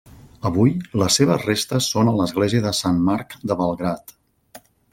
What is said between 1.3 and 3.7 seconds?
restes són a l'església de Sant Marc de